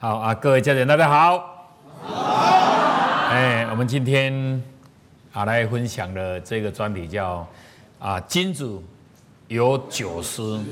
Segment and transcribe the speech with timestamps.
[0.00, 1.74] 好啊，各位家人，大家好。
[2.02, 2.14] 好
[3.30, 4.62] 哎，我们今天
[5.32, 7.44] 啊来分享的这个专题叫
[7.98, 8.80] 啊金子
[9.48, 10.62] 有九思，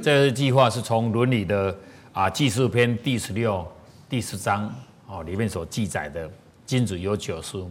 [0.00, 1.76] 这句话是从《伦理》的
[2.12, 3.66] 啊记述篇第十六、
[4.08, 4.72] 第十章
[5.08, 6.30] 哦里面所记载的。
[6.64, 7.66] 金子有九思，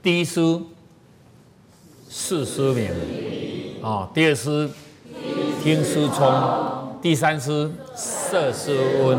[0.00, 0.62] 第一思
[2.08, 2.88] 四思明，
[3.82, 4.70] 哦，第二思
[5.60, 8.72] 听思聪，第三思色思
[9.02, 9.18] 温，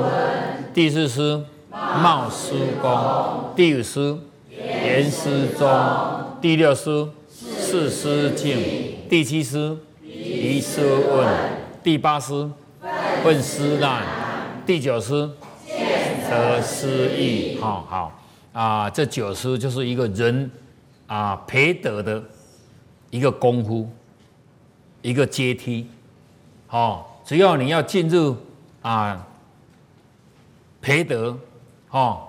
[0.74, 4.18] 第四思貌思恭，第五师
[4.50, 5.70] 言思忠，
[6.41, 8.58] 第六师事师敬，
[9.08, 11.27] 第七师疑师问，
[11.84, 12.49] 第八师
[13.23, 14.04] 问师难，
[14.66, 15.30] 第九师
[16.27, 17.60] 得思义。
[17.62, 18.20] 好好。
[18.52, 20.49] 啊，这九师就是一个人
[21.05, 22.24] 啊培德的
[23.12, 23.88] 一个功夫，
[25.04, 25.88] 一个阶梯。
[26.70, 28.35] 哦，只要你要进入
[28.82, 29.27] 啊
[30.84, 31.36] 培德，
[31.92, 32.28] 哦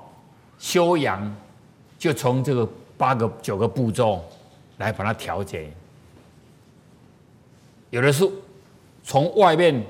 [0.58, 1.34] 修养，
[1.98, 4.24] 就从这个八个九个步骤
[4.78, 5.68] 来把它调节。
[7.90, 8.30] 有的是
[9.02, 9.84] 从外面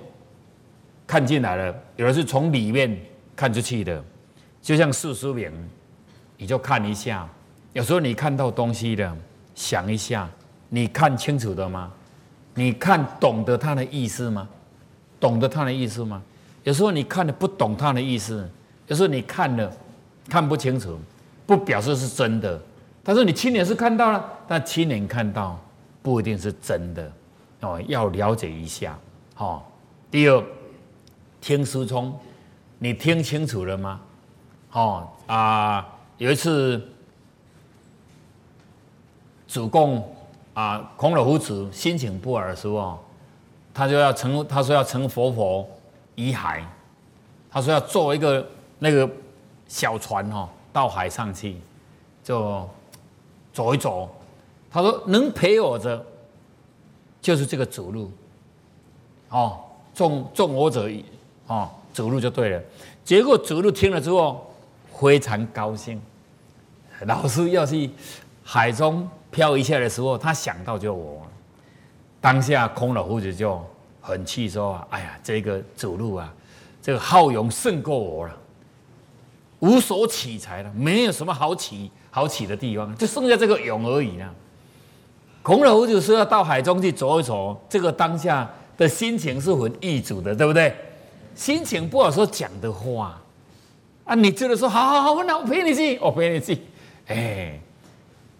[1.07, 2.99] 看进来的，有的是从里面
[3.37, 4.03] 看出去的，
[4.63, 5.53] 就像四书名。
[6.37, 7.29] 你就看一下，
[7.75, 9.17] 有时候你看到东西的，
[9.55, 10.29] 想一下，
[10.69, 11.93] 你看清楚的吗？
[12.55, 14.49] 你看懂得它的意思吗？
[15.21, 16.23] 懂得它的意思吗？
[16.65, 18.51] 有时候你看的不懂它的意思，
[18.87, 19.73] 有时候你看了
[20.29, 20.99] 看不清楚，
[21.47, 22.61] 不表示是真的。
[23.03, 25.59] 但是你亲眼是看到了，但亲眼看到
[26.03, 27.13] 不一定是真的
[27.61, 28.99] 哦，要了解一下。
[29.35, 29.71] 好，
[30.11, 30.45] 第二，
[31.41, 32.19] 听书聪，
[32.79, 34.01] 你听清楚了吗？
[34.69, 35.87] 好啊。
[36.17, 36.81] 有一次，
[39.49, 40.03] 主公
[40.55, 43.05] 啊，孔老夫子心情不好的时候，
[43.75, 45.69] 他就要成，他说要成佛佛
[46.15, 46.63] 遗骸，
[47.51, 48.47] 他说要做一个
[48.85, 49.11] 那个
[49.67, 51.57] 小船哈，到海上去，
[52.23, 52.69] 就
[53.51, 54.15] 走一走。
[54.71, 56.05] 他说能陪我的，
[57.23, 58.13] 就是这个主路，
[59.31, 59.59] 哦，
[59.95, 60.89] 众众我者，
[61.47, 62.63] 哦，走路就对了。
[63.03, 64.51] 结果走路听了之后。
[64.97, 66.01] 非常高兴，
[67.01, 67.91] 老师要去
[68.43, 71.21] 海中漂一下的时候，他想到就我。
[72.23, 73.63] 当下空老夫子就
[74.01, 76.33] 很气说：“哎呀，这个走路啊，
[76.81, 78.35] 这个好勇胜过我了，
[79.65, 84.35] 无所取材了，没有什么好起好起的地方，就剩下这个勇而已了。”
[85.43, 90.75] 孔老夫子说要到海中去走一走，这个当下的心情是很易主的，对不对？
[91.35, 93.21] 心情不好说讲的话。
[94.05, 96.59] 啊，你觉得说好好好，我那我陪你去，我陪你去。
[97.07, 97.59] 哎，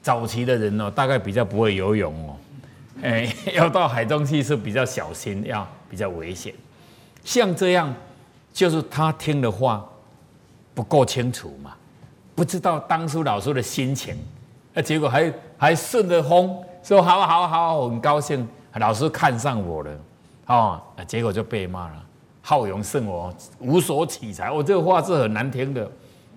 [0.03, 2.37] 早期的人哦，大概比较不会游泳哦，
[3.03, 6.53] 哎，要到海中去是比较小心，要比较危险。
[7.25, 7.95] 像这样，
[8.53, 9.87] 就是他听的话
[10.75, 11.75] 不够清楚嘛，
[12.35, 14.17] 不知道当初老师的心情，
[14.73, 20.01] 那结果还还顺着风说好好好，很高兴，老师看上我了，
[20.47, 22.05] 哦，结果就被骂了。
[22.43, 24.51] 好勇胜我，无所取材。
[24.51, 25.91] 我这个话是很难听的，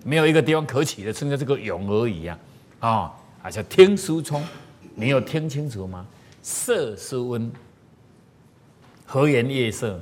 [0.04, 2.38] 没有一个地方可取的，剩下这个勇而已呀！
[2.80, 3.12] 啊，
[3.42, 4.42] 而且听书聪，
[4.94, 6.06] 你有听清楚吗？
[6.42, 7.52] 色书温，
[9.04, 10.00] 和颜悦色。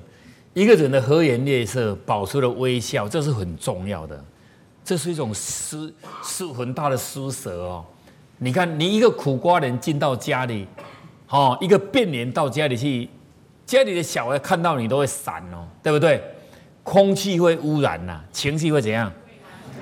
[0.57, 4.19] 一个人的和颜悦色，保持了微笑，这是很重要的。
[4.83, 5.93] 这是一种施
[6.25, 7.85] 施很大的施舍哦。
[8.39, 10.67] 你看，你一个苦瓜人进到家里，
[11.29, 13.07] 哦，一个变脸到家里去。
[13.67, 16.25] 家里的小孩看到你都会闪哦，对不对？
[16.83, 19.13] 空气会污染呐，情绪会怎样？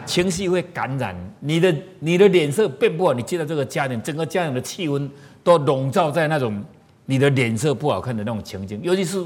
[0.04, 3.14] 情绪会感染你的，你的脸色变不好。
[3.14, 5.08] 你进到这个家庭，整个家庭的气温
[5.44, 6.64] 都笼罩在那种
[7.06, 8.80] 你的脸色不好看的那种情景。
[8.82, 9.24] 尤其是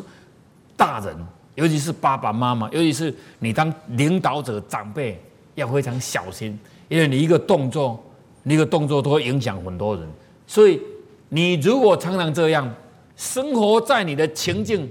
[0.76, 1.16] 大人，
[1.58, 5.20] 尤其是爸爸妈妈，尤其是你当领导者、长辈，
[5.54, 6.58] 要非常小心，
[6.88, 8.02] 因为你一个动作，
[8.44, 10.08] 你一个动作都会影响很多人。
[10.46, 10.80] 所以
[11.28, 12.72] 你如果常常这样。
[13.18, 14.88] 生活在你的情境，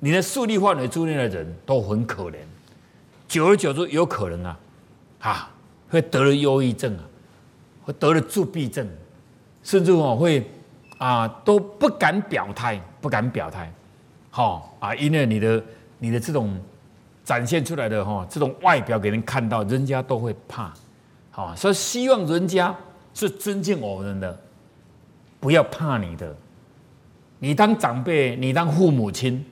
[0.00, 2.34] 你的树立范围之内的人都很可怜，
[3.26, 4.60] 久而久之有可能啊，
[5.20, 5.50] 啊，
[5.88, 7.02] 会得了忧郁症啊，
[7.82, 8.86] 会得了自闭症，
[9.62, 10.44] 甚至我会
[10.98, 13.72] 啊都不敢表态，不敢表态，
[14.28, 15.64] 好啊，因为你的
[16.00, 16.58] 你的这种
[17.24, 20.72] 展现出来的哈这种外表给人看到，人家都会怕，
[21.30, 22.74] 好，所以希望人家
[23.14, 24.36] 是尊敬我们的，
[25.38, 26.34] 不要怕你的。
[27.38, 29.44] 你当长辈，你当父母亲，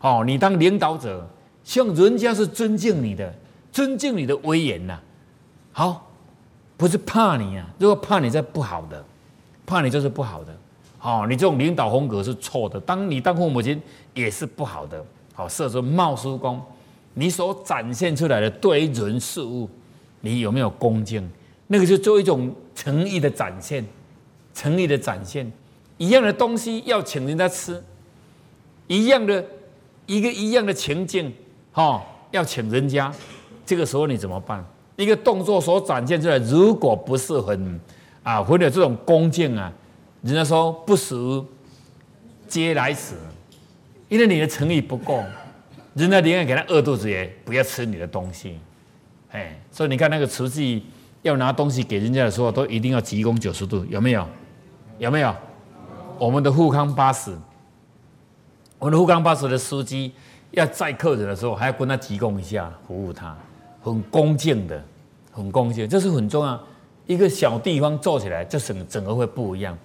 [0.00, 1.28] 哦，你当领导者，
[1.64, 3.34] 希望人家是尊敬你的，
[3.72, 5.00] 尊敬你的威严呐。
[5.72, 6.10] 好，
[6.76, 9.04] 不是怕你啊，如果怕你，这不好的，
[9.66, 10.56] 怕你就是不好的。
[11.00, 12.80] 哦，你这种领导风格是错的。
[12.80, 13.80] 当你当父母亲
[14.14, 15.04] 也是不好的。
[15.38, 16.60] 好，设置冒失功，
[17.14, 19.70] 你所展现出来的对人事物
[20.20, 21.30] 你有没有恭敬？
[21.68, 23.86] 那个就做一种诚意的展现，
[24.52, 25.48] 诚意的展现。
[25.96, 27.80] 一样的东西要请人家吃，
[28.88, 29.44] 一样的
[30.06, 31.32] 一个一样的情境，
[31.70, 33.14] 哈，要请人家，
[33.64, 34.66] 这个时候你怎么办？
[34.96, 37.80] 一个动作所展现出来，如果不是很
[38.24, 39.72] 啊，或者这种恭敬啊，
[40.22, 41.14] 人家说不食
[42.48, 43.14] 嗟来迟，
[44.08, 45.22] 因为你的诚意不够，
[45.94, 48.58] 人家宁愿给他饿肚子也不要吃你的东西，
[49.30, 50.82] 哎，所以你看那个厨具
[51.22, 54.26] 要拿东西给人家的时候，都一定要鞠躬九十度，有没有？
[54.98, 55.34] 有没有？
[56.18, 57.36] 我们的富康巴士，
[58.78, 60.12] 我们的富康巴士的司机
[60.52, 63.36] 要载客人的时候，还要跟他鞠躬一下，服务他。
[63.80, 64.82] 很恭敬的，
[65.30, 66.60] 很恭敬，这是很重要。
[67.06, 69.76] 一个小地方做起来，这整整个会不一样。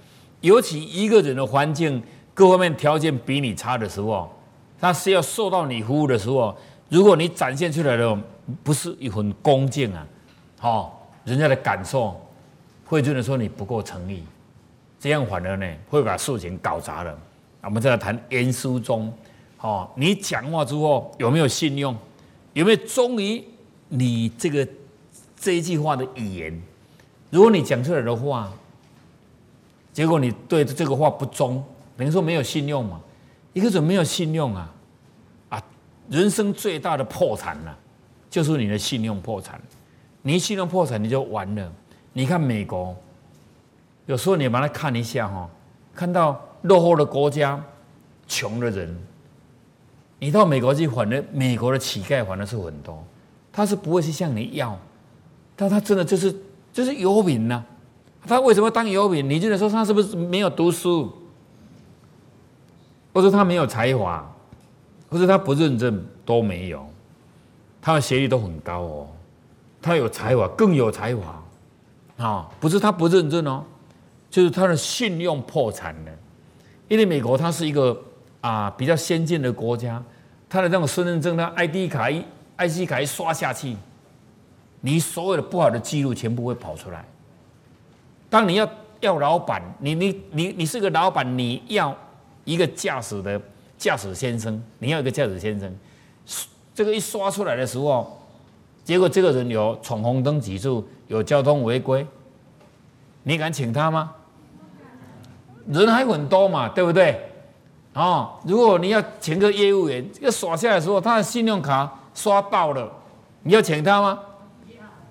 [0.41, 2.01] 尤其一个人的环境
[2.33, 4.30] 各方面条件比你差的时候，
[4.80, 6.56] 他是要受到你服务的时候，
[6.89, 8.18] 如果你展现出来的
[8.63, 10.06] 不是一份恭敬啊，
[10.59, 12.19] 好，人家的感受
[12.85, 14.24] 会觉得说你不够诚意，
[15.00, 17.18] 这样反而呢会把事情搞砸了。
[17.62, 19.13] 我们再来谈言书中，
[19.62, 21.95] 哦，你讲话之后有没有信用，
[22.53, 23.44] 有没有忠于？
[23.89, 24.68] 你这个
[25.38, 26.62] 这一句话的语言，
[27.30, 28.51] 如果你讲出来的话，
[29.94, 31.63] 结果你对这个话不忠，
[31.95, 33.00] 等于说没有信用嘛？
[33.54, 34.74] 一个人没有信用啊，
[35.50, 35.63] 啊，
[36.10, 37.78] 人生最大的破产了，
[38.30, 39.62] 就是你的信用破产。
[40.22, 41.72] 你信用破产，你就完了。
[42.13, 42.95] 你看美国，
[44.06, 45.50] 有时候你把它看一下哈，
[45.94, 47.63] 看到落后的国家、
[48.28, 48.98] 穷的人，
[50.19, 53.04] 你到美国去，反正美国的乞丐反的是很多。
[53.51, 54.80] 他是不会去向你要，
[55.56, 56.36] 但他真的就是
[56.72, 57.63] 就是游民呐。
[58.25, 59.30] 他为什么当游民？
[59.30, 61.12] 你就得说他是不是没有读书，
[63.13, 64.30] 或者他没有才华，
[65.10, 66.86] 或者他不认真都没有。
[67.81, 69.07] 他的学历都很高哦，
[69.81, 71.44] 他有才华，更有才华
[72.25, 72.50] 啊！
[72.60, 73.63] 不是他不认真哦，
[74.30, 76.12] 就是他的信用破产了。
[76.88, 77.98] 因为美国它是一个
[78.42, 80.04] 啊比较先进的国家，
[80.50, 82.24] 他的那种身份证、他 ID 卡一。
[82.56, 83.75] IC 卡一刷下去，
[84.80, 87.04] 你所有的不好的记录全部会跑出来。
[88.30, 88.69] 当你要
[89.00, 91.98] 要老板，你你你你是个老板，你要
[92.45, 93.42] 一个驾驶的
[93.78, 95.74] 驾驶先生，你要一个驾驶先生，
[96.74, 98.19] 这个一刷出来的时候，
[98.84, 102.06] 结果这个人有闯红灯记住，有交通违规，
[103.24, 104.13] 你敢请他吗？
[105.68, 107.19] 人还很多嘛，对不对？
[107.94, 112.00] 哦，如果你要请个业务员，这个刷下来的时候，他的信用卡。
[112.16, 112.92] 刷爆了，
[113.42, 114.19] 你要请他吗？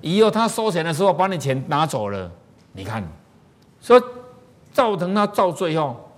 [0.01, 2.31] 以后他收钱的时候把你钱拿走了，
[2.75, 3.03] 你看，
[3.81, 4.01] 说
[4.73, 6.12] 造成他到最后，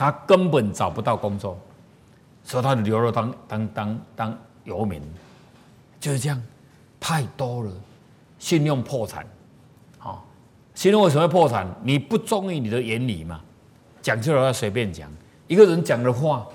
[0.00, 1.60] 他根本找不到工作，
[2.42, 4.98] 所以他流落当当当当游民，
[6.00, 6.42] 就是这样，
[6.98, 7.70] 太多了，
[8.38, 9.26] 信用破产，
[9.98, 10.26] 好，
[10.74, 11.68] 信用为什么会破产？
[11.82, 13.42] 你不忠于你的原理嘛，
[14.00, 15.12] 讲出来要随便讲，
[15.46, 16.46] 一个人讲的话，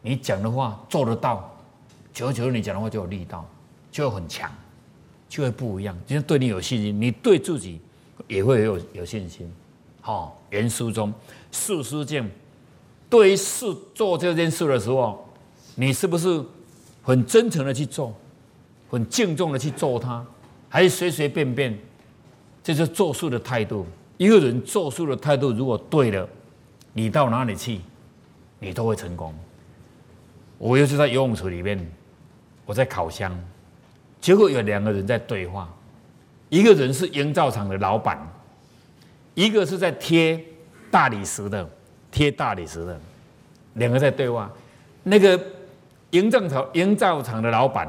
[0.00, 1.52] 你讲的话做得到。
[2.14, 3.46] 久而久之，你讲的话就有力道，
[3.92, 4.50] 就会很强，
[5.28, 5.94] 就会不一样。
[6.06, 7.78] 就是对你有信心，你对自己
[8.26, 9.52] 也会有有信心。
[10.00, 11.12] 好，原书中
[11.52, 12.30] 四师敬，
[13.08, 15.28] 对于事做这件事的时候，
[15.74, 16.42] 你是不是
[17.02, 18.14] 很真诚的去做，
[18.88, 20.24] 很敬重的去做它，
[20.68, 21.78] 还是随随便便？
[22.62, 23.86] 这是做事的态度。
[24.16, 26.28] 一个人做事的态度如果对了，
[26.92, 27.80] 你到哪里去，
[28.58, 29.34] 你都会成功。
[30.58, 31.86] 我又是在游泳池里面。
[32.64, 33.32] 我在烤箱，
[34.20, 35.72] 结果有两个人在对话，
[36.48, 38.18] 一个人是营造厂的老板，
[39.34, 40.44] 一个是在贴
[40.90, 41.70] 大理石的，
[42.16, 42.98] 贴大理石的，
[43.74, 44.50] 两个在对话。
[45.02, 45.38] 那个
[46.12, 47.86] 营造厂营造厂的老板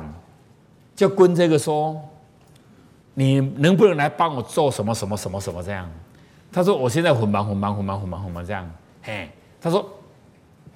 [0.93, 1.97] 就跟这个说
[3.15, 5.89] ：“你能不能来帮我做什么什么什么什么这样？”
[6.51, 8.69] 他说：“我现在很忙很忙很忙很忙很忙这样。”
[9.01, 9.29] 嘿，
[9.61, 9.89] 他说：“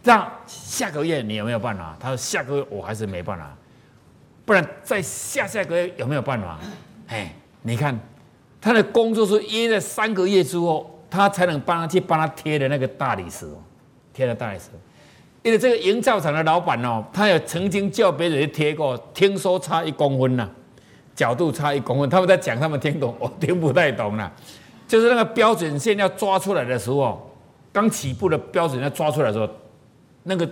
[0.03, 3.53] 那下个月你有没有办法？”他说：“下个月我还是没办法。”
[4.45, 6.57] 不然在下下个月有没有办法？
[7.09, 7.99] 哎，你看
[8.61, 13.45] 他的工作是约在三个月之后，他才能帮他去帮他贴的那个大理石，
[14.13, 14.69] 贴的大理石。
[15.43, 20.47] 因为这个营造厂的老板哦，他也曾经叫别人去贴过，听说差一公分呐，
[21.15, 22.09] 角度差一公分。
[22.09, 24.31] 他们在讲，他们听懂， 我听不太懂了。
[24.87, 27.29] 就是那个标准线要抓出来的时候，
[27.73, 29.49] 刚起步的标准要抓出来的时候，
[30.23, 30.47] 那个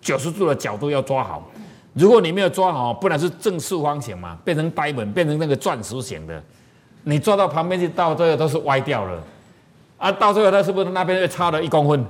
[0.00, 1.50] 九十度的角度要抓好。
[1.92, 6.42] 如果你没有抓好，不然是正四方形嘛，变成呆本，变成那个钻石形的，
[7.02, 9.22] 你抓到旁边去，到最后都是歪掉了，
[9.98, 12.04] 啊，到最后他是不是那边又差了一公分，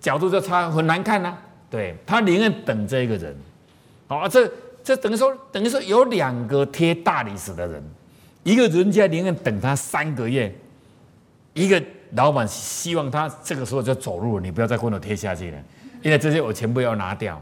[0.00, 1.36] 角度就差，很难看呐。
[1.70, 3.34] 对他宁愿等这个人，
[4.06, 4.50] 好，啊这
[4.82, 7.82] 这等于说等于说有两个贴大理石的人，
[8.42, 10.54] 一个人家宁愿等他三个月，
[11.52, 15.58] 一个老板希望他这个时候就走路，你不要再跟我贴下去了，
[16.02, 17.40] 因为这些我全部要拿掉。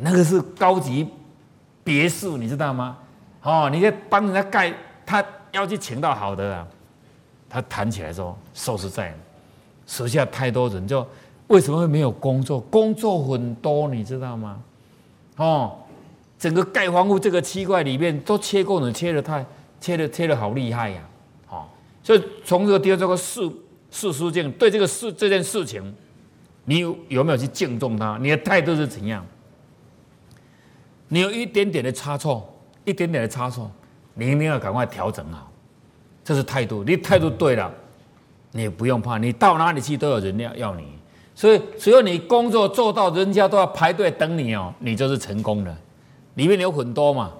[0.00, 1.08] 那个是高级
[1.82, 2.96] 别墅，你知道吗？
[3.42, 4.72] 哦，你在帮人家盖，
[5.04, 6.66] 他要去请到好的啊。
[7.48, 9.14] 他谈起来说，说实在，
[9.86, 11.06] 手下太多人就
[11.46, 12.60] 为什么会没有工作？
[12.60, 14.60] 工作很多，你知道吗？
[15.36, 15.78] 哦，
[16.38, 19.44] 整个盖房屋这个区块里面都切工人切的太
[19.80, 21.02] 切的切的好厉害呀！
[21.46, 21.72] 好，
[22.02, 23.48] 所以从这个第二这个事
[23.90, 25.94] 事书件对这个事这件事情，
[26.64, 28.18] 你有有没有去敬重他？
[28.20, 29.24] 你的态度是怎样？
[31.08, 32.52] 你有一点点的差错，
[32.84, 33.70] 一点点的差错，
[34.14, 35.52] 你一定要赶快调整好，
[36.26, 36.82] 这是态度。
[36.82, 37.72] 你态度对了，
[38.50, 40.82] 你不用怕，你到哪里去都有人要要你。
[41.36, 45.72] 所以只要你工作做到，人家都要排队等你哦，你就是成功的。
[46.34, 47.30] 里面有很多嘛，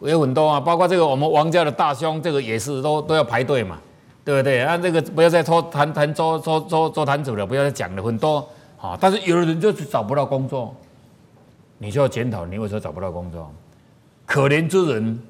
[0.00, 3.78] 有很多啊，包括这个我们王家的大兄，这个也是都都要排队嘛，
[4.24, 4.60] 对不对？
[4.62, 8.44] 啊，这个不要再说谈谈周周周周谈主了，不要再讲了，很多
[8.80, 8.98] 啊。
[9.00, 10.74] 但是有的人就是找不到工作。
[11.78, 13.52] 你就要检讨，你为什么找不到工作？
[14.24, 15.20] 可怜之人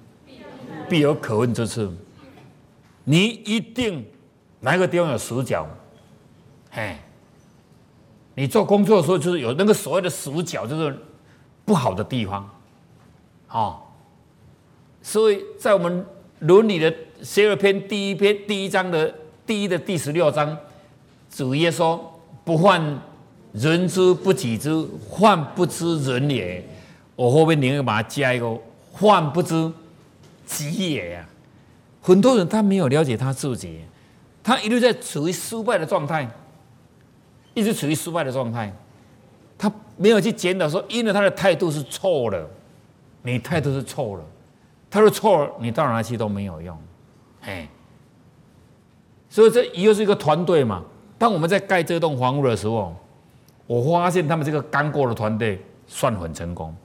[0.88, 1.92] 必有可恨之处。
[3.04, 4.04] 你一定
[4.60, 5.66] 哪个地方有死角？
[6.70, 6.96] 嘿，
[8.34, 10.98] 你做工作的时候就是有那个所谓的死角，就是
[11.64, 12.50] 不好的地方。
[13.46, 13.96] 好，
[15.02, 16.04] 所以在我们
[16.40, 16.92] 伦理的
[17.22, 19.14] 十二篇第一篇第一章的
[19.46, 20.56] 第一的第十六章，
[21.30, 21.98] 主耶稣
[22.44, 22.98] 不患。
[23.52, 24.68] 人之不己知，
[25.08, 26.60] 患不知人也。
[27.14, 28.52] 我后面宁愿把它加一个
[28.90, 29.72] “患不知
[30.44, 31.28] 己也”呀。
[32.06, 33.80] 很多人他没有了解他自己，
[34.42, 36.30] 他一直在处于失败的状态，
[37.54, 38.70] 一直处于失败的状态。
[39.56, 42.46] 他没有去检讨说，因为他的态度是错了，
[43.22, 44.24] 你态度是错了，
[44.90, 46.78] 他说错了，你到哪去都没有用。
[47.40, 47.66] 哎，
[49.30, 50.84] 所以这又是一个团队嘛。
[51.16, 52.94] 当我们在盖这栋房屋的时候。
[53.66, 56.76] 我发现他们这个刚过的团队算很成功，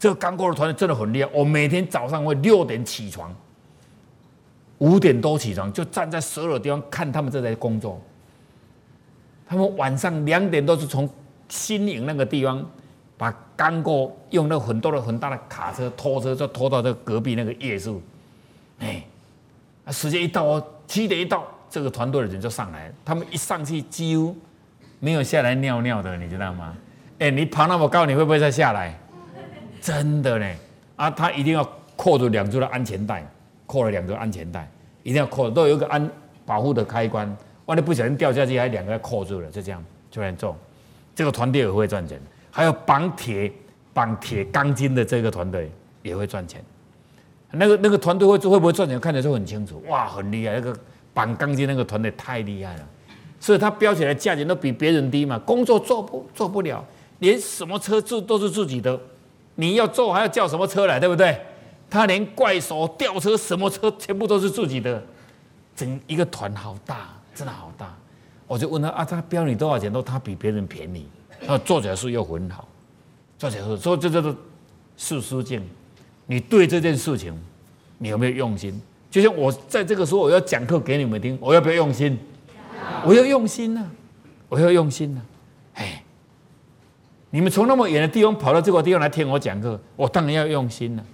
[0.00, 1.30] 这个刚过的团队真的很厉害。
[1.32, 3.32] 我每天早上会六点起床，
[4.78, 8.00] 五点多起床，就站在所有地方看他们正在工作。
[9.48, 11.08] 他们晚上两点都是从
[11.48, 12.64] 新营那个地方
[13.16, 17.92] 把刚过用那很多的很大的卡车拖车，就拖到这隔壁那个夜市。
[18.78, 19.04] 哎，
[19.90, 24.36] 时间一到哦，七点一到，这个团队的人就上来，他们一上去几乎。
[25.00, 26.76] 没有下来尿尿的，你知道吗？
[27.20, 28.98] 哎，你爬那么高，你会不会再下来？
[29.80, 30.46] 真的呢，
[30.96, 33.24] 啊，他一定要扣住两只的安全带，
[33.68, 34.68] 扣了两个安全带，
[35.04, 36.10] 一定要扣，都有一个安
[36.46, 40.56] 保护的开关，万一不小心掉下去，还两个要扣住了，就这样就很重。
[41.14, 42.18] 这个团队也会赚钱，
[42.50, 43.52] 还有绑铁、
[43.92, 45.70] 绑铁钢筋的这个团队
[46.02, 46.64] 也会赚钱。
[47.50, 49.82] 那个那个团队会会不会赚钱，看起来就很清楚。
[49.88, 50.76] 哇，很厉害，那个
[51.12, 52.86] 绑钢筋那个团队太厉害了。
[53.40, 56.84] 所以他标起来价钱都比别人低嘛，工作做不做不了，
[57.20, 58.98] 连什么车自都是自己的，
[59.54, 61.38] 你要做还要叫什么车来，对不对？
[61.90, 65.02] 他连怪手吊车什么车全部都是自己的，
[65.74, 67.94] 整一个团好大，真的好大。
[68.46, 69.92] 我就问他啊，他标你多少钱？
[69.92, 71.06] 都他比别人便宜，
[71.46, 72.66] 他做起来是又很好，
[73.38, 74.34] 做起来是所以这叫做
[74.96, 75.62] 事书镜。
[76.26, 77.34] 你对这件事情，
[77.98, 78.80] 你有没有用心？
[79.10, 82.18] 就像我在这个时候我要讲课给你们听，我要不要用心？
[83.04, 83.84] 我要用心呐，
[84.48, 85.20] 我要用心呐，
[85.74, 86.02] 哎，
[87.30, 91.04] 你们从那么远的地方跑到这个地方来听我讲课，我当然要用心了，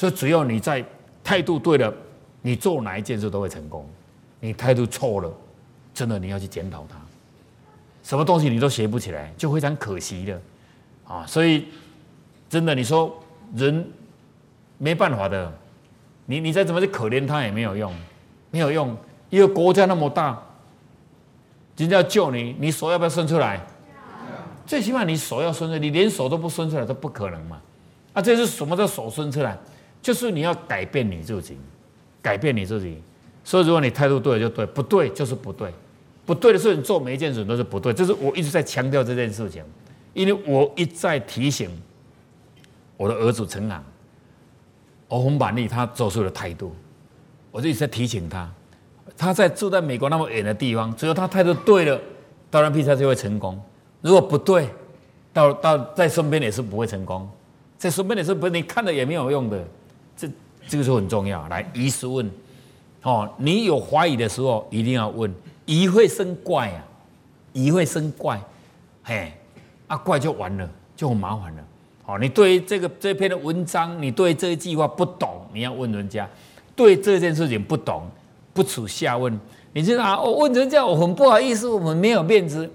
[0.00, 0.82] 所以只要你在
[1.22, 1.92] 态度对了，
[2.40, 3.86] 你做哪一件事都会成功。
[4.40, 5.30] 你态度错了，
[5.92, 6.96] 真的你要去检讨它，
[8.02, 10.40] 什么东西你都学不起来，就非常可惜的
[11.06, 11.26] 啊。
[11.26, 11.66] 所以
[12.48, 13.14] 真的，你说
[13.54, 13.86] 人
[14.78, 15.52] 没办法的，
[16.24, 17.94] 你你再怎么去可怜他也没有用，
[18.50, 18.96] 没有用。
[19.28, 20.42] 一个国家那么大，
[21.76, 23.60] 人家要救你，你手要不要伸出来？
[24.64, 27.60] 最起码你手要伸出来，你连手都不伸出来都不可能嘛。
[28.14, 29.58] 啊，这是什么叫手伸出来？
[30.02, 31.56] 就是你要改变你自己，
[32.22, 33.02] 改变你自己。
[33.42, 35.72] 所以如果你态度对了就对，不对就是不对，
[36.26, 37.92] 不对的事情做每一件事都是不对。
[37.92, 39.64] 这是我一直在强调这件事情，
[40.12, 41.70] 因为我一再提醒
[42.96, 43.82] 我的儿子陈朗，
[45.08, 46.74] 欧红板利他做事的态度，
[47.50, 48.48] 我就一直在提醒他。
[49.16, 52.00] 他在住在美国那么远的地方，只要他态度对了，
[52.48, 53.60] 当然披萨就会成功。
[54.00, 54.68] 如果不对，
[55.32, 57.28] 到到在身边也是不会成功，
[57.76, 59.62] 在身边也是不，你看了也没有用的。
[60.70, 61.46] 这这个就很重要。
[61.48, 62.30] 来，疑是问，
[63.02, 65.34] 哦，你有怀疑的时候一定要问，
[65.66, 66.84] 疑会生怪啊，
[67.52, 68.40] 疑会生怪，
[69.02, 69.32] 嘿，
[69.88, 71.62] 啊怪就完了，就很麻烦了。
[72.06, 76.28] 哦，你对这个这篇的文章，你对这一句话不懂，你要问人家。
[76.76, 78.08] 对这件事情不懂，
[78.54, 79.38] 不耻下问。
[79.72, 80.20] 你知道啊？
[80.20, 82.70] 我问人家，我很不好意思，我们没有面子。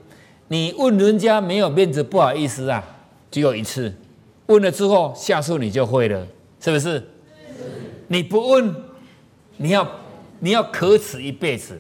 [0.50, 2.84] 你问人家没有面子，不好意思啊，
[3.32, 3.96] 只有一次。
[4.48, 6.28] 问了之后，下次你就会了，
[6.60, 7.04] 是不是？
[8.08, 8.76] 你不问，
[9.58, 9.88] 你要
[10.40, 11.80] 你要可耻一辈子，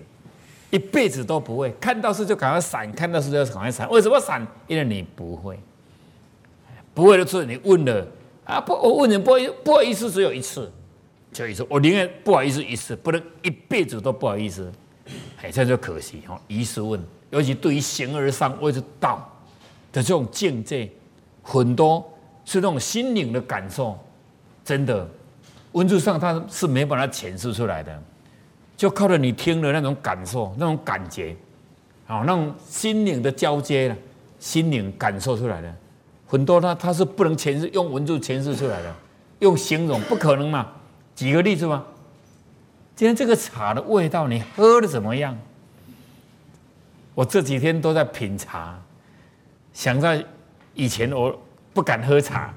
[0.71, 1.71] 一辈子都不会。
[1.79, 3.89] 看到事就赶快闪，看到事就赶快闪。
[3.89, 4.45] 为什么闪？
[4.67, 5.59] 因为你不会，
[6.93, 8.07] 不会的时你问了
[8.45, 10.71] 啊，不，我问人不好意思，不好意思，只有一次，
[11.31, 11.65] 就一次。
[11.69, 14.71] 我宁愿不好意思一次，不能一辈子都不好意思。
[15.41, 16.39] 哎，这就可惜哈。
[16.47, 19.29] 一次问，尤其对于形而上谓之道
[19.91, 20.89] 的这种境界，
[21.43, 22.03] 很多
[22.45, 23.97] 是那种心灵的感受，
[24.63, 25.07] 真的
[25.75, 28.01] 文字上它是没把它诠释出来的，
[28.77, 31.35] 就靠着你听的那种感受、那种感觉，
[32.07, 33.95] 啊，那种心灵的交接了，
[34.39, 35.75] 心灵感受出来的，
[36.25, 38.95] 很多它它是不能诠释，用文字诠释出来的，
[39.39, 40.65] 用形容不可能嘛。
[41.13, 41.85] 举个例子嘛。
[42.95, 45.37] 今天这个茶的味道，你喝的怎么样？
[47.13, 48.79] 我这几天都在品茶，
[49.73, 50.23] 想在
[50.73, 51.37] 以前我
[51.73, 52.53] 不敢喝茶，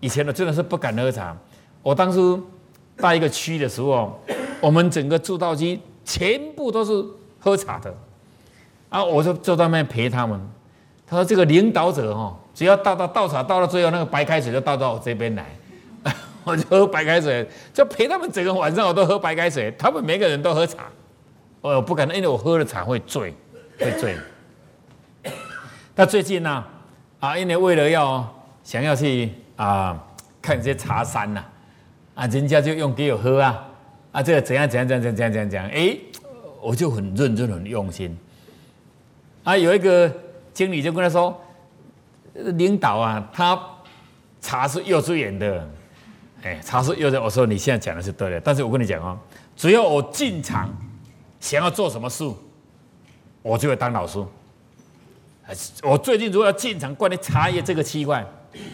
[0.00, 1.34] 以前我真的是不敢喝茶。
[1.82, 2.42] 我当初
[2.96, 4.20] 带一个区的时候，
[4.60, 7.04] 我们整个助道机全部都是
[7.38, 7.94] 喝茶的，
[8.88, 10.40] 啊，我就坐在那边陪他们。
[11.06, 15.44] 他说：“这个领导者哈，只要倒到倒茶倒到最后，那个白开水就倒到我这边来。
[16.44, 17.44] ”我就喝白开水，
[17.74, 19.74] 就陪他们整个晚上，我都喝白开水。
[19.76, 20.84] 他们每个人都喝茶，
[21.60, 23.34] 我不敢，因为我喝了茶会醉，
[23.78, 24.16] 会醉。
[25.96, 26.64] 那最近呢，
[27.18, 28.26] 啊，因为为了要
[28.62, 29.98] 想要去啊
[30.40, 31.44] 看这些茶山呐，
[32.20, 33.66] 啊人家就用给我喝啊，
[34.12, 35.96] 啊，这个怎样怎样怎样怎样怎样怎样，哎，
[36.60, 38.14] 我就很认真很用心。
[39.42, 40.14] 啊，有一个
[40.52, 41.34] 经理就跟他说，
[42.34, 43.58] 领导啊，他
[44.38, 45.66] 茶是幼稚园的。
[46.42, 49.18] 哎，茶是又在我说你现在讲的是对的，但是我跟你讲哦，
[49.56, 50.70] 只要我进场
[51.40, 52.30] 想要做什么事，
[53.40, 54.22] 我就会当老师。
[55.82, 58.22] 我最近如果要进场关于茶叶这个区块，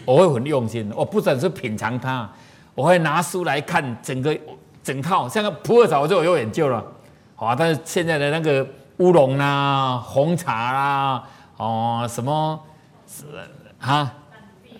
[0.03, 2.29] 我会很用心，我不只是品尝它，
[2.77, 4.37] 我会拿书来看整个
[4.83, 6.85] 整套，像个普洱茶我就有研究了，
[7.33, 7.55] 好啊。
[7.57, 8.63] 但是现在的那个
[8.97, 11.23] 乌龙啦、红茶啦，
[11.57, 12.59] 哦什么
[13.07, 13.23] 是
[13.79, 14.13] 啊？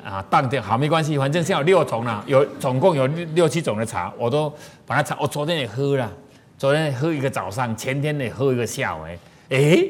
[0.05, 4.47] 啊，淡定好没关系，反正现在有六种了，有总共有六六七种的茶，我都
[4.85, 5.17] 把它茶。
[5.19, 6.07] 我昨天也喝了，
[6.55, 8.99] 昨天喝一个早上，前天也喝一个下午。
[9.49, 9.83] 哎，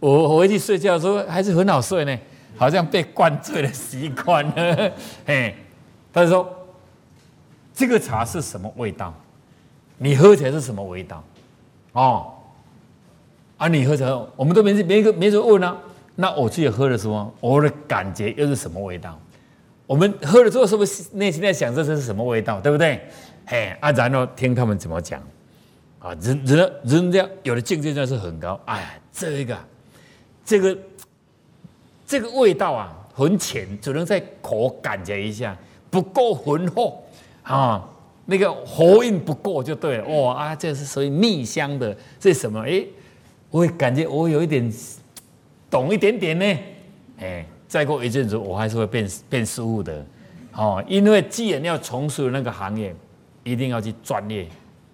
[0.00, 2.18] 我回去睡觉的时候还是很好睡呢，
[2.56, 4.90] 好像被灌醉的习惯了。
[5.26, 5.54] 哎，
[6.12, 6.61] 他说
[7.74, 9.14] 这个茶是什么味道？
[9.98, 11.22] 你喝起来是什么味道？
[11.92, 12.32] 哦，
[13.56, 15.76] 啊，你喝起来，我们都没没个没人问啊。
[16.16, 19.18] 那我自己喝的时候，我的感觉又是什么味道？
[19.86, 23.00] 我们喝了之后，是不是内心在想这是什么味道，对不对？
[23.46, 25.22] 嘿，啊，然后听他们怎么讲，
[25.98, 29.58] 啊，人人人家有的境界真是很高，哎，这一个，
[30.44, 30.78] 这个，
[32.06, 35.56] 这个味道啊，很浅，只能在口感觉一下，
[35.90, 37.04] 不够浑厚
[37.42, 37.88] 啊，
[38.26, 40.04] 那个喉韵不过就对了。
[40.06, 42.60] 哇啊，这是属于逆香的，这什么？
[42.62, 42.84] 哎，
[43.50, 44.72] 我会感觉我有一点
[45.70, 46.58] 懂一点点呢，
[47.18, 47.46] 哎。
[47.72, 50.04] 再过一阵子，我还是会变变失误的，
[50.52, 52.94] 哦，因为既然要从事那个行业，
[53.44, 54.46] 一定要去专业，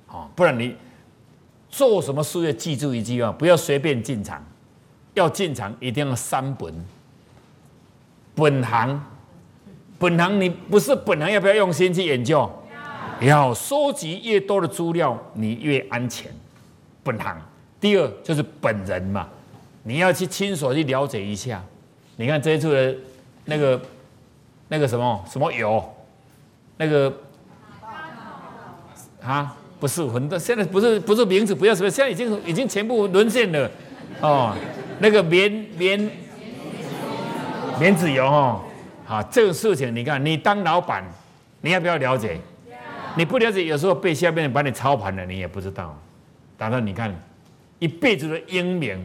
[0.06, 0.76] 哦，不然你
[1.68, 4.40] 做什么事业，记住一句话，不要随便进场，
[5.14, 6.72] 要进场一定要三本，
[8.36, 9.04] 本行，
[9.98, 12.48] 本行你不是本行，要不要用心去研究？
[13.20, 16.30] 要收集越多的资料，你越安全。
[17.02, 17.36] 本行，
[17.80, 19.26] 第二就是本人嘛，
[19.82, 21.60] 你要去亲手去了解一下。
[22.16, 22.98] 你看这一次的
[23.46, 23.80] 那个
[24.68, 25.82] 那个什么什么油，
[26.76, 27.12] 那个
[29.20, 33.70] 啊，不是很多，现在不是不是名字，不要什么，现在已经已经全部沦陷了
[34.20, 34.54] 哦。
[35.00, 36.10] 那个棉棉
[37.80, 38.60] 棉籽油哦，
[39.08, 41.02] 好，这个事情你看，你当老板，
[41.62, 42.38] 你要不要了解？
[43.16, 45.98] 你不了解，有时候被下面人把你操盘了，你也不知道。
[46.58, 47.12] 当然，你看
[47.78, 48.96] 一辈子的英明，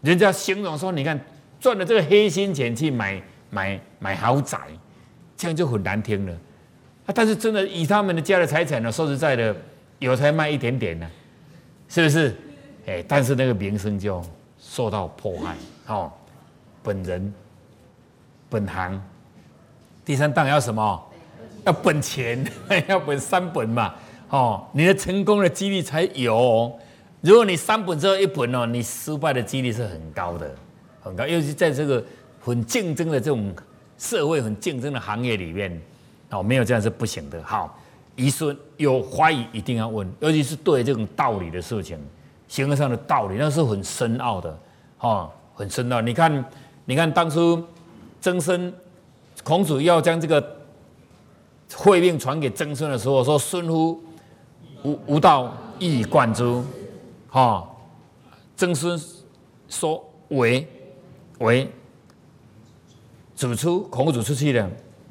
[0.00, 1.20] 人家形容说，你看。
[1.60, 4.58] 赚了这个黑心钱去买买买豪宅，
[5.34, 6.32] 这样就很难听了
[7.06, 7.08] 啊！
[7.14, 9.56] 但是真的以他们的家的财产呢，说实在的，
[9.98, 11.10] 有才卖一点点呢，
[11.88, 12.36] 是不是？
[12.84, 14.22] 哎，但是那个名声就
[14.58, 16.12] 受到迫害哦。
[16.82, 17.32] 本人
[18.50, 19.02] 本行，
[20.04, 21.10] 第三档要什么？
[21.64, 22.44] 要本钱，
[22.88, 23.94] 要本三本嘛。
[24.28, 26.72] 哦，你的成功的几率才有。
[27.20, 30.54] 如果你三本只有一本哦，你失败的几率是很高的。
[31.00, 32.04] 很高，尤其在这个
[32.40, 33.54] 很竞争的这种
[33.96, 35.80] 社会、很竞争的行业里面，
[36.30, 37.42] 哦，没有这样是不行的。
[37.42, 37.78] 好，
[38.16, 41.98] 疑孙有怀疑一定要问，尤其是对这种道理的事情，
[42.48, 44.58] 形而上的道理，那是很深奥的，
[44.98, 46.00] 哈，很深奥。
[46.00, 46.44] 你看，
[46.84, 47.62] 你看当初
[48.20, 48.72] 曾参，
[49.44, 50.56] 孔子要将这个
[51.76, 54.02] 会命传给曾孙的时候，说：“孙乎
[54.82, 56.42] 无无道，一以贯之。”
[57.28, 57.68] 哈，
[58.56, 58.98] 曾孙
[59.68, 60.66] 说：“为
[61.40, 61.70] 为。”
[63.36, 64.70] 指出孔子出去了，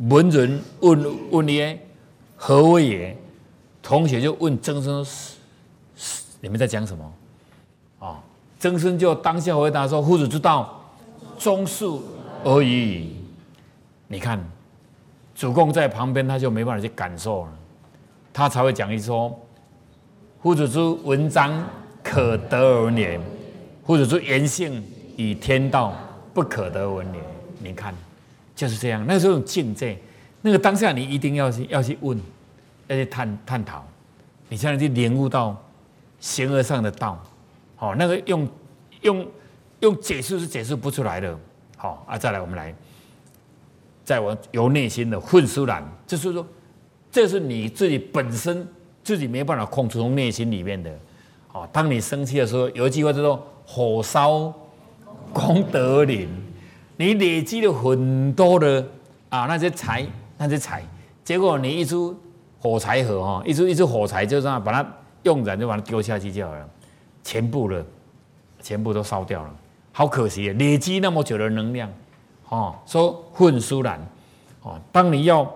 [0.10, 1.80] 文人问问曰
[2.36, 3.18] ：“何为也？”
[3.84, 5.06] 同学就问曾孙
[6.42, 7.14] ：“你们在讲什么？”
[8.00, 8.24] 啊，
[8.60, 10.82] 曾孙就当下回答说：“夫子之道，
[11.38, 12.00] 忠恕
[12.44, 13.18] 而已。”
[14.08, 14.40] 你看，
[15.36, 17.52] 主公在旁边，他就没办法去感受了，
[18.32, 19.38] 他才会讲一说
[20.42, 21.64] ：“夫子之文章
[22.04, 23.22] 可得而言，
[23.86, 24.84] 夫子之言性
[25.18, 25.94] 与天道
[26.34, 27.16] 不可得而言。”
[27.60, 27.94] 你看。
[28.56, 29.98] 就是这样，那时候境界，
[30.42, 32.22] 那个当下你一定要去要去问，
[32.86, 33.84] 要去探探讨，
[34.48, 35.60] 你才能去领悟到
[36.20, 37.20] 形而上的道。
[37.76, 38.48] 好，那个用
[39.02, 39.28] 用
[39.80, 41.36] 用解释是解释不出来的。
[41.76, 42.74] 好啊，再来我们来，
[44.04, 46.46] 在我由内心的混出来，就是说，
[47.12, 48.68] 这是你自己本身
[49.04, 50.92] 自己没办法控制从内心里面的。
[51.52, 54.52] 哦，当你生气的时候，有一句话叫做“火烧
[55.32, 56.28] 功德林”。
[56.98, 58.86] 你累积了很多的
[59.30, 60.06] 啊那些财
[60.38, 60.84] 那些财，
[61.24, 62.16] 结果你一出
[62.60, 64.88] 火柴盒哈，一出一出火柴就这样把它
[65.24, 66.70] 用燃就把它丢下去就好了，
[67.24, 67.84] 全部的
[68.62, 69.54] 全部都烧掉了，
[69.92, 71.92] 好可惜累积那么久的能量，
[72.56, 74.00] 哦，说混疏然，
[74.62, 75.52] 哦，当你要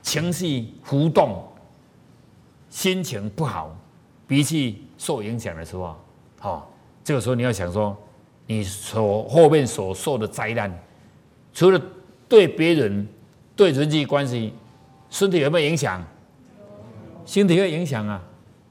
[0.00, 1.42] 情绪浮动，
[2.68, 3.76] 心情不好，
[4.28, 5.96] 脾气受影响的时候，
[6.42, 6.62] 哦，
[7.02, 7.96] 这个时候你要想说。
[8.46, 10.76] 你所后面所受的灾难，
[11.54, 11.80] 除了
[12.28, 13.06] 对别人、
[13.54, 14.52] 对人际关系、
[15.08, 16.04] 身体有没有影响？
[17.24, 18.20] 身体会影响啊，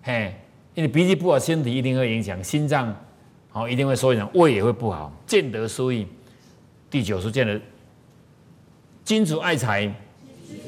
[0.04, 0.36] 嘿，
[0.74, 2.94] 因为脾气不好，身体一定会影响，心脏
[3.48, 5.14] 好一定会受影响，胃也会不好。
[5.26, 6.06] 见得所以
[6.90, 7.60] 第九是见得，
[9.06, 9.94] 君主爱财，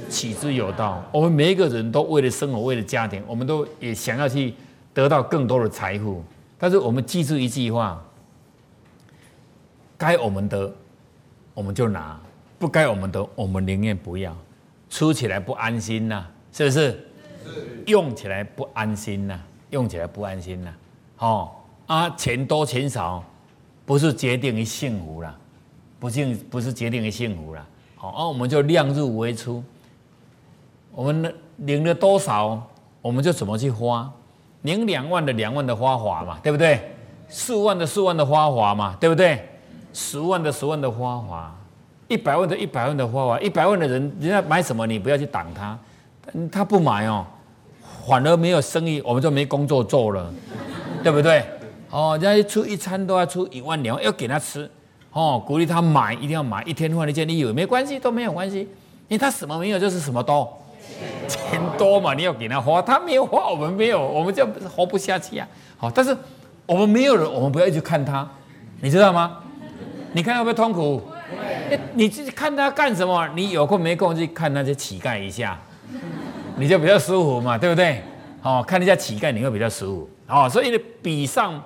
[0.09, 1.03] 取之有道。
[1.11, 4.53] 我们每一个人都为了生活，为了家庭，我们都也想要去
[4.93, 6.23] 得到更多的财富，
[6.59, 8.03] 但是我们记住一句话。
[9.97, 10.73] 该我们的，
[11.53, 12.19] 我们就拿；
[12.57, 14.35] 不该我们的，我们宁愿不要。
[14.89, 16.79] 出起来不安心呐，是不是？
[17.45, 17.83] 是。
[17.85, 20.73] 用起来不安心呐，用起来不安心呐。
[21.19, 21.51] 哦
[21.85, 23.23] 啊，钱多钱少，
[23.85, 25.37] 不是决定于幸福啦，
[26.01, 27.63] 不幸不是决定于幸福啦。
[27.95, 29.63] 好啊，我们就量入为出。
[30.91, 32.59] 我们领了多少，
[33.03, 34.11] 我们就怎么去花。
[34.63, 36.91] 领两万的两万的花法嘛，对不对？
[37.29, 39.47] 四万的四万的花法嘛，对不对？
[39.93, 41.55] 十万的十万的花花，
[42.07, 45.77] 一百万的一百万的花花，一百万的人，人家买什么你不要去挡他，
[46.51, 47.23] 他不买哦，
[48.07, 50.33] 反而没有生意，我们就没工作做了，
[51.03, 51.43] 对不对？
[51.91, 54.67] 哦，人家出一餐都要出一万两，要给他吃，
[55.13, 58.67] 哦，鼓励他买，一定要买，一天换一件你有没关系，都没有关系，因
[59.09, 60.57] 为他什么没有就是什么多，
[61.27, 65.47] 钱多嘛，你要给他花，他没有花，我们没有，我们就活不下去啊。
[65.77, 66.15] 好，但是
[66.65, 68.25] 我们没有人，我们不要一直看他，
[68.79, 69.37] 你知道吗？
[70.13, 71.01] 你看会不会痛苦？
[71.93, 73.27] 你去看他干什么？
[73.35, 75.59] 你有空没空去看那些乞丐一下，
[76.55, 78.01] 你就比较舒服嘛，对不对？
[78.43, 80.09] 哦，看一下乞丐你会比较舒服。
[80.27, 81.61] 哦，所以呢，比上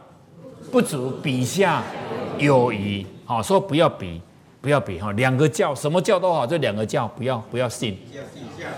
[0.71, 1.83] 不足，比下
[2.39, 3.05] 有余。
[3.25, 4.21] 好，说不要比，
[4.61, 5.11] 不要比哈。
[5.13, 7.97] 两个教，什么教都好，这两个教不要不要信。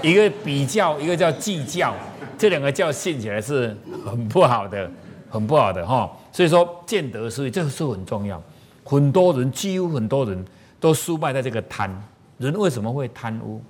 [0.02, 1.94] 一个比较，一个叫计较，
[2.38, 4.90] 这两个教信起来是很不好的，
[5.30, 6.10] 很不好的哈。
[6.32, 8.42] 所以说见得失，这个是很重要。
[8.84, 10.46] 很多人，几乎很多人
[10.80, 11.92] 都输败在这个贪。
[12.38, 13.62] 人为什么会贪污？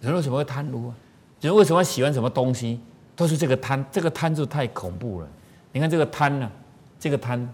[0.00, 0.94] 人为什么会贪污啊？
[1.40, 2.80] 人为什么喜欢什么东西？
[3.14, 3.84] 都是这个贪。
[3.92, 5.28] 这个贪字太恐怖了。
[5.70, 6.50] 你看这个贪呢，
[6.98, 7.48] 这个贪，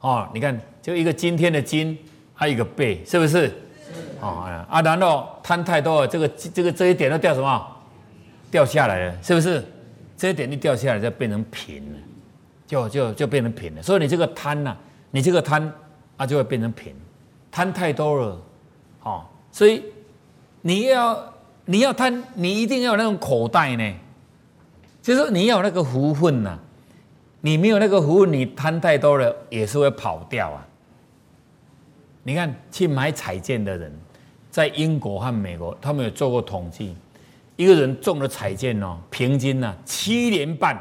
[0.00, 1.96] 哦，你看就一个今天的今，
[2.34, 3.52] 还有一个背，是不是？
[4.20, 7.66] 哦啊，然后贪太多了，这个这个这一点都掉什么？
[8.50, 9.64] 掉下来了，是不是？
[10.16, 11.98] 这一点一掉下来就变成平了。
[12.66, 14.76] 就就就变成平了，所以你这个贪呐，
[15.10, 15.72] 你这个贪
[16.18, 16.94] 啊就会变成平，
[17.50, 18.42] 贪太多了，
[19.04, 19.82] 哦，所以
[20.60, 21.32] 你要
[21.64, 23.94] 你要贪，你一定要有那种口袋呢，
[25.00, 26.58] 就是你要有那个福分呐，
[27.40, 30.66] 你没有那个福分，你贪太多了也是会跑掉啊。
[32.22, 33.92] 你看去买彩券的人，
[34.50, 36.94] 在英国和美国，他们有做过统计，
[37.56, 40.78] 一个人中了彩券哦，平均呢七年半。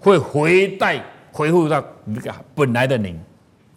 [0.00, 3.18] 会回带回复到那个本来的你，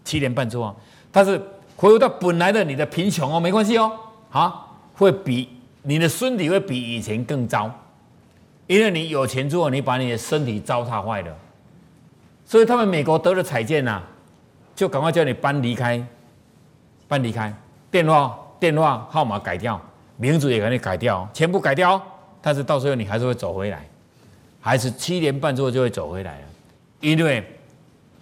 [0.04, 0.76] 七年半之后，
[1.10, 1.41] 但是
[1.78, 3.89] 回复到本来的你的贫穷哦，没关系哦，
[4.30, 5.48] 啊，会比
[5.84, 7.72] 你的身体会比以前更糟，
[8.65, 11.34] 因为你有钱之后，你把你的身体糟蹋坏了。
[12.47, 14.01] 所以他们美国得了彩券呐，
[14.73, 16.01] 就赶快叫你搬离开，
[17.07, 17.53] 搬离开，
[17.91, 19.79] 电话电话号码改掉，
[20.15, 22.01] 名字也给你改掉，全部改掉。
[22.41, 23.86] 但是到时候你还是会走回来，
[24.62, 26.47] 还是七年半之后就会走回来了，
[27.01, 27.43] 因为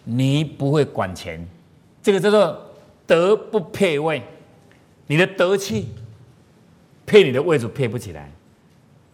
[0.03, 1.47] 你不会管钱，
[2.01, 2.59] 这个叫做
[3.05, 4.21] 德不配位，
[5.07, 5.87] 你的德气。
[7.07, 8.31] 配你的位置配不起来，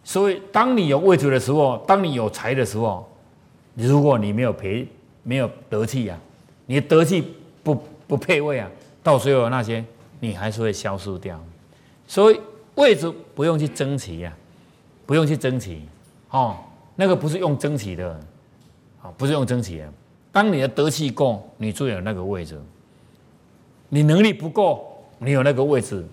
[0.02, 3.06] 所以当你有位置的时候，当你有财的时候，
[3.74, 4.88] 如果你没有赔
[5.22, 6.18] 没有德气呀，
[6.66, 8.70] 你的德气不不配位啊，
[9.02, 9.84] 到时候那些
[10.20, 11.42] 你还是会消失掉。
[12.06, 12.40] 所以
[12.74, 14.32] 位置不用去争取呀，
[15.06, 15.80] 不用去争取，
[16.30, 16.56] 哦，
[16.96, 18.20] 那个不是用争取的，
[19.00, 19.92] 啊，不是用争取的。
[20.30, 22.56] 当你的德气够，你就有那个位置；
[23.90, 26.04] 你能力不够，你有那个位置，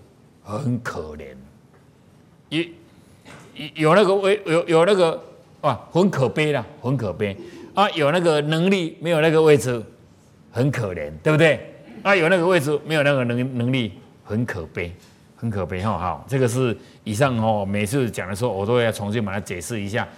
[0.42, 1.34] 很可怜。
[2.50, 2.64] 有
[3.74, 5.22] 有那个位有有那个
[5.60, 7.36] 啊，很可悲啦，很可悲
[7.74, 7.88] 啊！
[7.90, 9.82] 有那个能力没有那个位置，
[10.50, 11.60] 很可怜，对不对？
[12.02, 13.92] 啊，有那个位置没有那个能能力，
[14.24, 14.92] 很可悲，
[15.36, 15.98] 很可悲哈！
[15.98, 20.08] 好，这个是以上哦，每次讲的时候，我都要重新把它解释一下。